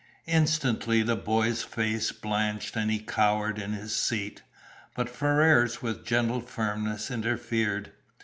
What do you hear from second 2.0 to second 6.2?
blanched and he cowered in his seat, but Ferrars with